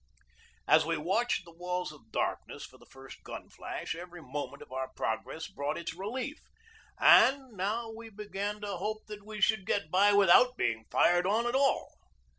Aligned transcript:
As 0.67 0.83
we 0.83 0.97
watched 0.97 1.45
the 1.45 1.53
walls 1.53 1.91
of 1.91 2.11
darkness 2.11 2.65
for 2.65 2.79
the 2.79 2.87
first 2.87 3.21
gun 3.21 3.49
flash, 3.51 3.93
every 3.95 4.19
moment 4.19 4.63
of 4.63 4.71
our 4.71 4.87
progress 4.89 5.45
brought 5.47 5.77
its 5.77 5.93
relief, 5.93 6.39
and 6.99 7.51
now 7.55 7.91
we 7.91 8.09
began 8.09 8.61
to 8.61 8.77
hope 8.77 9.05
that 9.05 9.23
we 9.23 9.39
should 9.39 9.63
get 9.63 9.91
by 9.91 10.11
without 10.11 10.57
being 10.57 10.85
fired 10.89 11.27
on 11.27 11.45
at 11.45 11.53
all. 11.53 11.99